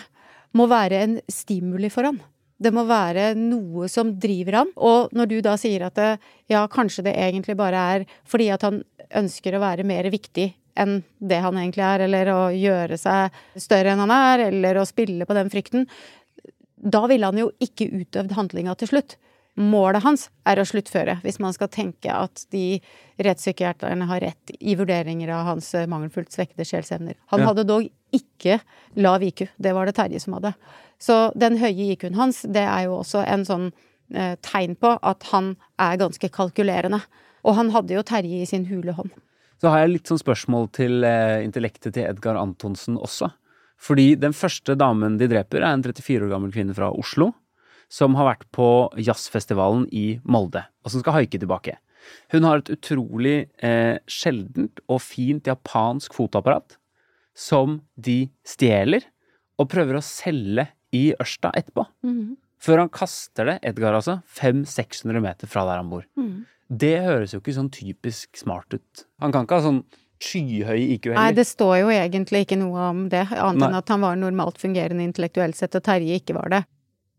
[0.55, 2.21] må være en stimuli for han.
[2.59, 4.71] Det må være noe som driver han.
[4.75, 6.09] Og når du da sier at det,
[6.51, 8.81] ja, kanskje det egentlig bare er fordi at han
[9.19, 13.93] ønsker å være mer viktig enn det han egentlig er, eller å gjøre seg større
[13.93, 15.87] enn han er, eller å spille på den frykten,
[16.79, 19.17] da ville han jo ikke utøvd handlinga til slutt.
[19.59, 22.79] Målet hans er å sluttføre, hvis man skal tenke at de
[23.19, 27.17] rettspsykiaterne har rett i vurderinger av hans eh, mangelfullt svekkede sjelsevner.
[27.33, 27.47] Han Ja.
[27.49, 28.61] hadde dog ikke
[28.95, 30.53] lav IQ, det var det Terje som hadde.
[30.99, 33.73] Så den høye IQ-en hans, det er jo også en sånn
[34.15, 37.01] eh, tegn på at han er ganske kalkulerende.
[37.45, 39.11] Og han hadde jo Terje i sin hule hånd.
[39.61, 43.31] Så har jeg litt sånn spørsmål til eh, intellektet til Edgar Antonsen også.
[43.79, 47.33] Fordi den første damen de dreper, er en 34 år gammel kvinne fra Oslo.
[47.89, 48.67] Som har vært på
[49.01, 51.79] jazzfestivalen i Molde, og som skal haike tilbake.
[52.33, 56.77] Hun har et utrolig eh, sjeldent og fint japansk fotoapparat
[57.39, 59.05] som de stjeler
[59.59, 61.85] og prøver å selge i Ørsta etterpå.
[62.59, 66.05] Før han kaster det, Edgar altså, 500-600 meter fra der han bor.
[66.69, 69.05] Det høres jo ikke sånn typisk smart ut.
[69.23, 69.83] Han kan ikke ha sånn
[70.19, 73.69] skyhøy IQ Nei, det står jo egentlig ikke noe om det, annet Nei.
[73.69, 76.61] enn at han var normalt fungerende intellektuelt sett, og Terje ikke var det.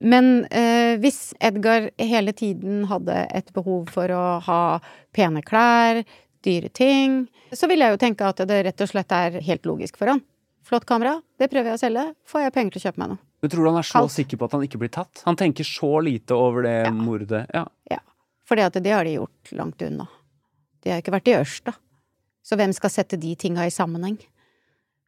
[0.01, 4.61] Men eh, hvis Edgar hele tiden hadde et behov for å ha
[5.13, 6.03] pene klær,
[6.45, 10.01] dyre ting, så vil jeg jo tenke at det rett og slett er helt logisk
[10.01, 10.23] for han.
[10.65, 13.23] Flott kamera, det prøver jeg å selge, får jeg penger til å kjøpe meg noe.
[13.41, 14.15] Du tror han er så Kalt.
[14.15, 15.23] sikker på at han ikke blir tatt?
[15.25, 17.47] Han tenker så lite over det mordet.
[17.57, 17.65] Ja.
[17.91, 18.01] Ja.
[18.49, 20.09] For det har de gjort langt unna.
[20.81, 21.75] De har ikke vært i Ørsta.
[22.45, 24.19] Så hvem skal sette de tinga i sammenheng?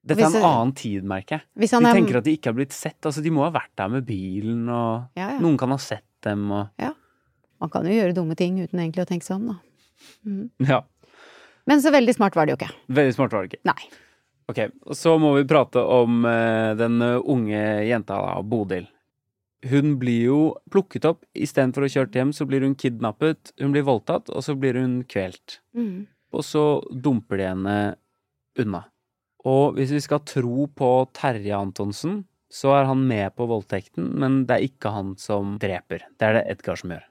[0.02, 1.46] Dette er en annen tid, merker jeg.
[1.62, 2.98] De er tenker at de ikke har blitt sett.
[3.06, 5.40] Altså, de må ha vært der med bilen, og Ja, ja.
[5.42, 6.72] noen kan ha sett dem, og
[7.62, 9.60] Man kan jo gjøre dumme ting uten egentlig å tenke om, da.
[10.66, 10.80] Ja.
[11.70, 12.72] Men så veldig smart var det jo ikke.
[12.90, 13.62] Veldig smart var det ikke.
[13.70, 13.92] Nei.
[14.50, 14.58] Ok,
[14.98, 18.88] så må vi prate om uh, den eh, unge jenta da, Bodil.
[19.70, 20.38] Hun blir jo
[20.74, 21.22] plukket opp.
[21.38, 23.54] Istedenfor å kjørt hjem, så blir hun kidnappet.
[23.62, 25.60] Hun blir voldtatt, og så blir hun kvelt.
[25.78, 26.08] Mm.
[26.34, 27.76] Og så dumper de henne
[28.58, 28.82] unna.
[29.48, 34.42] Og hvis vi skal tro på Terje Antonsen, så er han med på voldtekten, men
[34.46, 36.05] det er ikke han som dreper.
[36.20, 37.07] Det er det Edgar som gjør.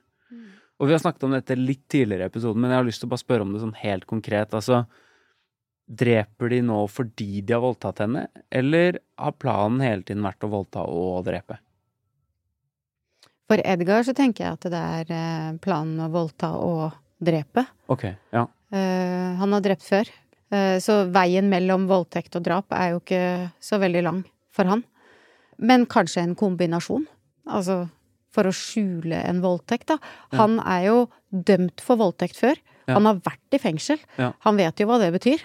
[0.82, 3.06] Og vi har snakket om dette litt tidligere i episoden, men jeg har lyst til
[3.06, 4.54] å bare spørre om det sånn helt konkret.
[4.56, 4.80] Altså,
[5.86, 10.50] dreper de nå fordi de har voldtatt henne, eller har planen hele tiden vært å
[10.50, 11.60] voldta og drepe?
[13.50, 17.66] For Edgar så tenker jeg at det er eh, planen å voldta og drepe.
[17.92, 18.46] Ok, ja.
[18.72, 20.08] Uh, han har drept før.
[20.52, 23.22] Eh, så veien mellom voldtekt og drap er jo ikke
[23.62, 24.84] så veldig lang for han.
[25.62, 27.06] Men kanskje en kombinasjon.
[27.48, 27.86] Altså
[28.32, 29.98] for å skjule en voldtekt, da.
[30.38, 30.98] Han er jo
[31.32, 32.56] dømt for voldtekt før.
[32.88, 32.96] Ja.
[32.96, 34.00] Han har vært i fengsel.
[34.18, 34.30] Ja.
[34.46, 35.42] Han vet jo hva det betyr.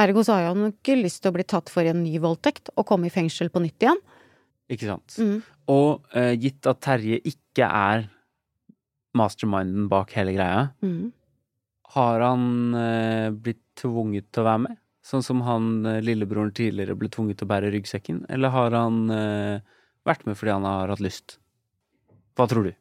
[0.00, 2.86] Ergo så har han ikke lyst til å bli tatt for en ny voldtekt og
[2.88, 4.00] komme i fengsel på nytt igjen.
[4.72, 5.16] Ikke sant?
[5.20, 5.42] Mm.
[5.70, 8.08] Og uh, gitt at Terje ikke er
[9.18, 11.12] masterminden bak hele greia, Mm.
[11.94, 14.78] har han uh, blitt tvunget til å være med?
[15.02, 18.24] Sånn som han eh, lillebroren tidligere ble tvunget til å bære ryggsekken?
[18.32, 21.38] Eller har han eh, vært med fordi han har hatt lyst?
[22.38, 22.72] Hva tror du?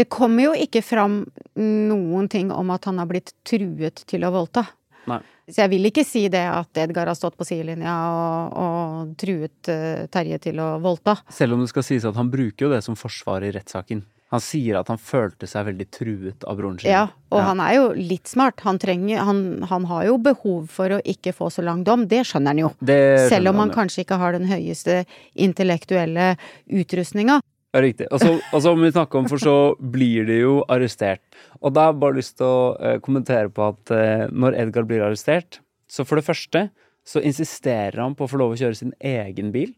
[0.00, 1.20] Det kommer jo ikke fram
[1.60, 4.64] noen ting om at han har blitt truet til å voldta.
[5.10, 5.20] Nei.
[5.50, 9.70] Så jeg vil ikke si det at Edgar har stått på sidelinja og, og truet
[9.70, 11.16] uh, Terje til å voldta.
[11.34, 14.04] Selv om det skal sies at han bruker jo det som forsvar i rettssaken.
[14.32, 16.88] Han sier at han følte seg veldig truet av broren sin.
[16.88, 18.62] Ja, og han er jo litt smart.
[18.64, 22.22] Han trenger han, han har jo behov for å ikke få så lang dom, det
[22.28, 22.70] skjønner han jo.
[22.80, 23.76] Skjønner Selv om han jo.
[23.76, 25.02] kanskje ikke har den høyeste
[25.36, 26.30] intellektuelle
[26.72, 27.42] utrustninga.
[27.72, 28.08] Ja, riktig.
[28.12, 31.22] Og så, og så må vi snakke om, for så blir de jo arrestert.
[31.60, 34.88] Og da har jeg bare lyst til å eh, kommentere på at eh, når Edgar
[34.88, 36.66] blir arrestert, så for det første
[37.08, 39.72] så insisterer han på å få lov å kjøre sin egen bil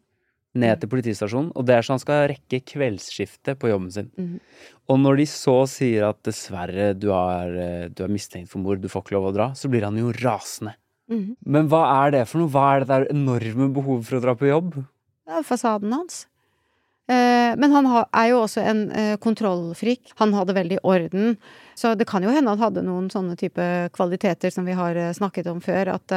[0.54, 4.10] ned til politistasjonen, og det er så han skal rekke kveldsskiftet på jobben sin.
[4.14, 4.36] Mm.
[4.92, 8.82] Og når de så sier at dessverre, du er, eh, du er mistenkt for mord,
[8.82, 10.76] du får ikke lov å dra, så blir han jo rasende.
[11.10, 11.34] Mm.
[11.44, 12.52] Men hva er det for noe?
[12.52, 14.78] Hva er det der enorme behovet for å dra på jobb?
[15.24, 16.24] Det er fasaden hans.
[17.10, 20.14] Eh, men han er jo også en eh, kontrollfrik.
[20.22, 21.34] Han hadde veldig orden.
[21.76, 25.50] Så det kan jo hende han hadde noen sånne type kvaliteter som vi har snakket
[25.50, 25.96] om før.
[25.98, 26.14] At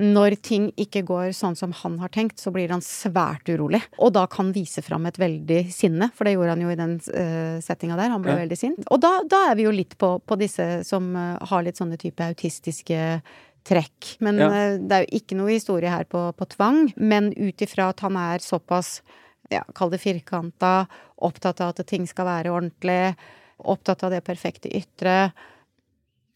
[0.00, 3.78] når ting ikke går sånn som han har tenkt, så blir han svært urolig.
[4.02, 6.96] Og da kan vise fram et veldig sinne, for det gjorde han jo i den
[6.98, 8.10] uh, settinga der.
[8.10, 8.40] Han ble Ja.
[8.42, 8.82] veldig sint.
[8.90, 11.96] Og da, da er vi jo litt på, på disse som uh, har litt sånne
[12.02, 12.98] type autistiske
[13.64, 14.16] trekk.
[14.20, 14.48] Men Ja.
[14.50, 16.88] uh, det er jo ikke noe historie her på, på tvang.
[16.98, 18.96] Men ut ifra at han er såpass,
[19.54, 20.88] ja, kall det firkanta,
[21.22, 23.14] opptatt av at ting skal være ordentlig,
[23.62, 25.30] opptatt av det perfekte ytre,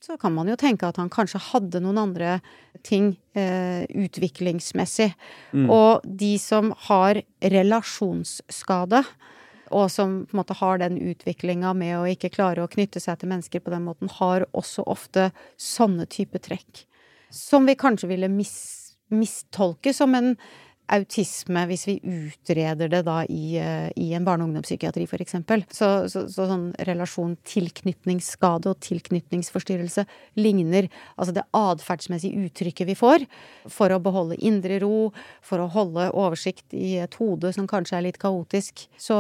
[0.05, 2.39] så kan man jo tenke at han kanskje hadde noen andre
[2.87, 5.11] ting eh, utviklingsmessig.
[5.53, 5.67] Mm.
[5.75, 9.03] Og de som har relasjonsskade,
[9.69, 13.21] og som på en måte har den utviklinga med å ikke klare å knytte seg
[13.21, 15.31] til mennesker på den måten, har også ofte
[15.61, 16.87] sånne type trekk.
[17.35, 18.57] Som vi kanskje ville mis
[19.09, 20.35] mistolke som en
[20.93, 25.65] autisme hvis vi utreder det da i, eh, i en barne- og ungdomspsykiatri, eksempel.
[25.71, 33.27] Så, så, så sånn relasjon tilknytningsskade og tilknytningsforstyrrelse ligner altså det atferdsmessige uttrykket vi får
[33.69, 35.11] for å beholde indre ro,
[35.43, 39.19] for å holde oversikt i et hode som kanskje er litt kaotisk, så,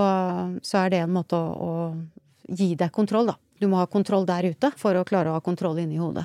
[0.62, 3.36] så er det en måte å, å gi deg kontroll, da.
[3.58, 6.24] Du må ha kontroll der ute for å klare å ha kontroll inni hodet.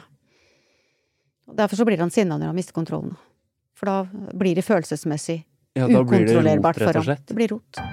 [1.54, 3.16] Derfor så blir han sinna når han mister kontrollen.
[3.74, 3.98] For da
[4.38, 5.40] blir det følelsesmessig
[5.76, 7.18] Ja, da blir det rot, ukontrollerbart for ham.
[7.28, 7.84] Det blir rot.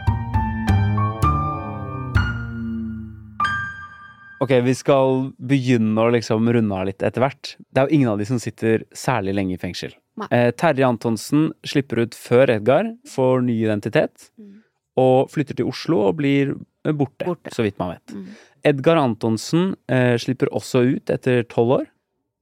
[4.40, 7.50] Ok, vi skal begynne å liksom runde av litt etter hvert.
[7.68, 9.92] Det er jo ingen av de som sitter særlig lenge i fengsel.
[10.32, 14.62] Eh, Terje Antonsen slipper ut før Edgar, får ny identitet, Mm.
[14.96, 17.52] og flytter til Oslo og blir borte, Borte.
[17.52, 18.14] så vidt man vet.
[18.16, 18.26] Mm.
[18.64, 21.86] Edgar Antonsen eh, slipper også ut etter tolv år,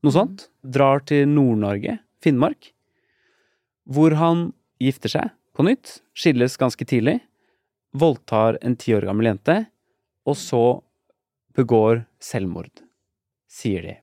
[0.04, 0.48] noe sånt.
[0.64, 2.72] Drar til Nord-Norge, Finnmark,
[3.88, 4.50] hvor han
[4.82, 7.18] gifter seg på nytt, skilles ganske tidlig,
[7.96, 9.56] voldtar en ti år gammel jente,
[10.28, 10.64] og så
[11.56, 12.84] begår selvmord,
[13.50, 13.96] sier de.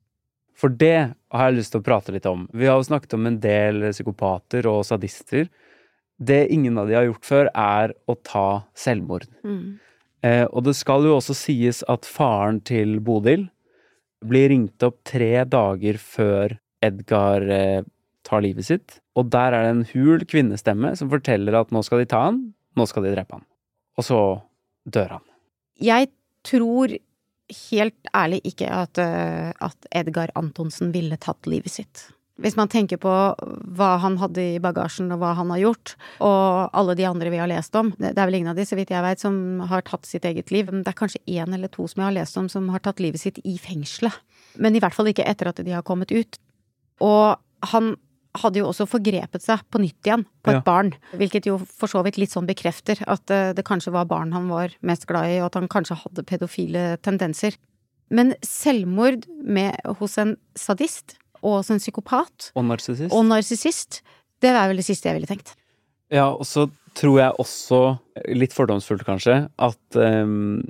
[0.55, 2.45] For det har jeg lyst til å prate litt om.
[2.55, 5.49] Vi har jo snakket om en del psykopater og sadister.
[6.15, 9.27] Det ingen av de har gjort før, er å ta selvmord.
[9.43, 9.75] Mm.
[10.25, 13.49] Eh, og det skal jo også sies at faren til Bodil
[14.25, 17.83] blir ringt opp tre dager før Edgar eh,
[18.25, 18.99] tar livet sitt.
[19.15, 22.41] Og der er det en hul kvinnestemme som forteller at nå skal de ta han,
[22.75, 23.45] nå skal de drepe han.
[23.95, 24.21] Og så
[24.85, 25.25] dør han.
[25.81, 26.11] Jeg
[26.45, 26.97] tror
[27.69, 32.07] helt ærlig ikke at, eh, at Edgar Antonsen ville tatt livet sitt.
[32.41, 33.11] Hvis man tenker på
[33.77, 37.39] hva han hadde i bagasjen og hva han har gjort, og alle de andre vi
[37.39, 39.85] har lest om Det er vel ingen av de, så vidt jeg veit, som har
[39.87, 40.67] tatt sitt eget liv.
[40.67, 43.23] Det er kanskje én eller to som jeg har lest om som har tatt livet
[43.23, 44.19] sitt i fengselet.
[44.59, 46.39] Men i hvert fall ikke etter at de har kommet ut.
[46.99, 47.39] Og
[47.71, 47.95] han
[48.41, 50.61] hadde jo også forgrepet seg på nytt igjen på et Ja.
[50.65, 50.93] barn.
[51.13, 54.47] Hvilket jo for så vidt litt sånn bekrefter at eh, det kanskje var barn han
[54.49, 57.55] var mest glad i, og at han kanskje hadde pedofile tendenser.
[58.11, 63.11] Men selvmord med, hos en sadist og hos en psykopat Og narsissist.
[63.13, 64.01] og narsissist,
[64.41, 65.55] det er vel det siste jeg ville tenkt.
[66.13, 67.99] Ja, og så tror jeg også,
[68.37, 70.61] litt fordomsfullt kanskje, at um,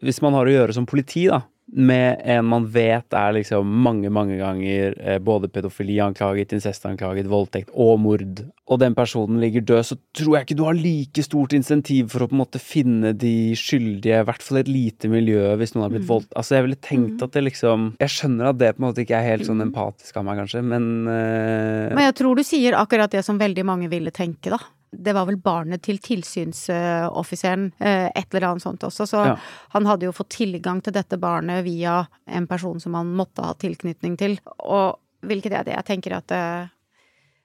[0.00, 4.10] hvis man har å gjøre som politi, da, med en man vet er liksom mange,
[4.12, 9.96] mange ganger eh, både pedofilianklaget, incestanklaget, voldtekt og mord, og den personen ligger død, så
[10.16, 13.54] tror jeg ikke du har like stort insentiv for å på en måte finne de
[13.58, 16.12] skyldige, i hvert fall i et lite miljø, hvis noen har blitt Mm.
[16.12, 16.30] voldt...
[16.36, 17.22] Altså, jeg ville tenkt Mm.
[17.24, 20.16] at det liksom Jeg skjønner at det på en måte ikke er helt sånn empatisk
[20.16, 23.88] av meg, kanskje, men eh, Men jeg tror du sier akkurat det som veldig mange
[23.88, 24.58] ville tenke, da.
[25.02, 29.36] Det var vel barnet til tilsynsoffiseren, eh, et eller annet sånt også, så Ja.
[29.70, 33.54] han hadde jo fått tilgang til dette barnet via en person som han måtte ha
[33.54, 36.70] tilknytning til, og hvilket er det jeg tenker at det,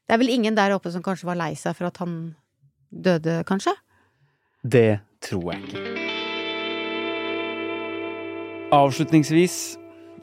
[0.07, 2.35] det er vel ingen der oppe som kanskje var lei seg for at han
[2.91, 3.73] døde, kanskje?
[4.65, 5.85] Det tror jeg ikke.
[8.71, 9.77] Avslutningsvis,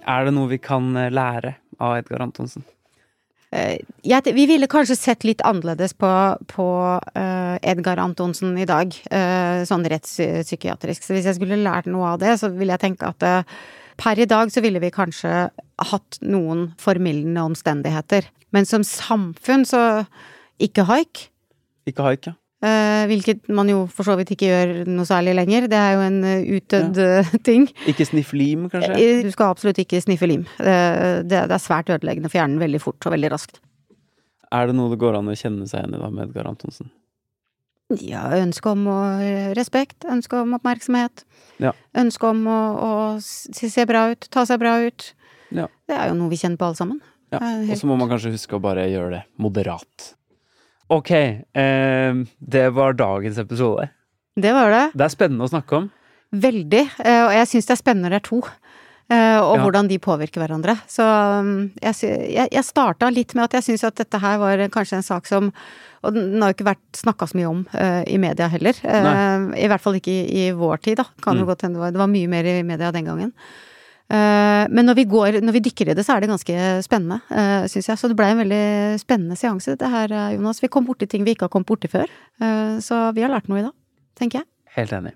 [0.06, 2.64] er det noe vi kan eh, lære av Edgar Antonsen?
[3.56, 6.10] Eh, jeg, vi ville kanskje sett litt annerledes på,
[6.50, 6.68] på
[7.16, 11.06] eh, Edgar Antonsen i dag, eh, sånn rettspsykiatrisk.
[11.06, 13.46] Så hvis jeg skulle lært noe av det, så ville jeg tenke at
[13.96, 15.46] per i dag så ville vi kanskje
[15.90, 18.28] hatt noen formildende omstendigheter.
[18.52, 19.82] Men som samfunn så
[20.62, 21.28] ikke haik.
[21.88, 22.36] Ikke haik, ja.
[22.66, 25.68] Eh, hvilket man jo for så vidt ikke gjør noe særlig lenger.
[25.70, 27.22] Det er jo en eh, utdødd ja.
[27.46, 27.68] ting.
[27.90, 28.98] Ikke sniff lim, kanskje?
[28.98, 30.44] Eh, Du skal absolutt ikke sniffe lim.
[30.60, 33.62] Eh, Det, er svært ødeleggende for hjernen veldig fort og veldig raskt.
[34.54, 36.90] Er det noe det går an å kjenne seg igjen i da med Edgar Antonsen?
[38.02, 38.98] Ja, ønske om å,
[39.54, 41.22] respekt, ønske om oppmerksomhet.
[41.62, 41.70] Ja.
[41.98, 42.92] Ønske om å, å
[43.22, 45.12] se bra ut, ta seg bra ut.
[45.54, 45.68] Ja.
[45.86, 46.98] Det er jo noe vi kjenner på alle sammen.
[47.30, 50.12] Ja, Og så må man kanskje huske å bare gjøre det moderat.
[50.88, 53.88] Ok, eh, det var dagens episode.
[54.36, 54.84] Det var det.
[54.94, 55.90] Det er spennende å snakke om.
[56.36, 56.84] Veldig.
[57.04, 58.42] eh, Og jeg syns det er spennende det er to.
[59.10, 59.62] eh, Og Ja.
[59.64, 60.76] hvordan de påvirker hverandre.
[60.86, 61.02] Så
[61.40, 61.94] um, jeg,
[62.52, 65.52] jeg, starta litt med at jeg syns at dette her var kanskje en sak som
[66.04, 68.74] Og den har jo ikke vært snakka så mye om eh, i media heller.
[68.84, 71.04] Eh, I hvert fall ikke i, i vår tid, da.
[71.22, 71.48] Kan jo Mm.
[71.48, 73.32] godt hende det var, det var mye mer i media den gangen.
[74.06, 77.18] Eh, men når vi går, når vi dykker i det, så er det ganske spennende,
[77.30, 77.98] uh, syns jeg.
[77.98, 78.66] Så det blei en veldig
[79.02, 80.62] spennende seanse, dette her, eh, Jonas.
[80.62, 82.10] Vi kom borti ting vi ikke har kommet borti før.
[82.40, 83.74] Eh, så vi har lært noe i dag,
[84.18, 84.48] tenker jeg.
[84.76, 85.14] Helt enig.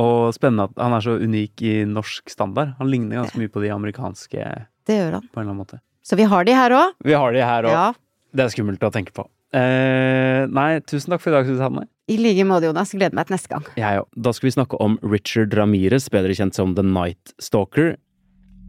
[0.00, 2.74] Og spennende at han er så unik i norsk standard.
[2.78, 4.46] Han ligner ganske mye på de amerikanske
[4.88, 5.28] Det gjør han.
[5.28, 5.80] på en eller annen måte.
[6.02, 6.94] Så vi har de her òg.
[7.04, 7.76] Vi har de her òg.
[7.76, 7.92] Ja.
[8.32, 9.28] Det er skummelt å tenke på.
[9.52, 11.84] Eh, nei, tusen takk for i dag, Susanne.
[12.08, 12.94] I like måte, Jonas.
[12.96, 13.66] Gleder meg til neste gang.
[13.76, 14.08] Jeg òg.
[14.16, 17.98] Da skal vi snakke om Richard Ramirez, bedre kjent som The Night Stalker.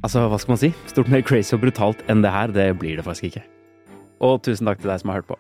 [0.04, 0.70] Altså, hva skal man si?
[0.92, 3.44] Stort mer crazy og brutalt enn det her, det blir det faktisk ikke.
[4.24, 5.38] Og tusen takk til deg som har hørt på.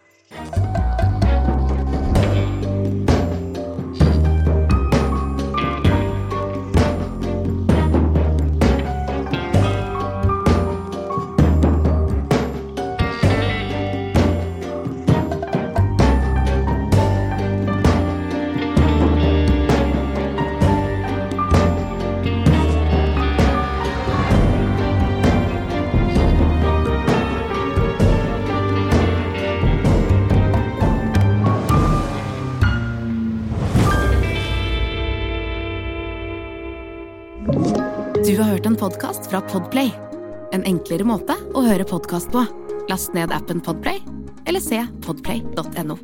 [38.83, 39.93] Podkast fra Podplay.
[40.51, 42.41] En enklere måte å høre podkast på.
[42.91, 44.01] Last ned appen Podplay,
[44.43, 45.95] eller se podplay.no.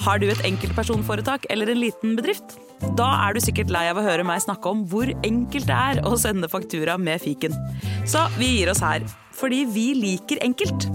[0.00, 2.56] Har du et enkeltpersonforetak eller en liten bedrift?
[2.96, 6.00] Da er du sikkert lei av å høre meg snakke om hvor enkelt det er
[6.08, 7.52] å sende faktura med fiken.
[8.08, 9.04] Så vi gir oss her,
[9.36, 10.88] fordi vi liker enkelt.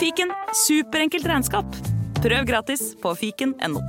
[0.00, 0.32] Fiken
[0.64, 1.68] superenkelt regnskap.
[2.24, 3.84] Prøv gratis på fiken.no.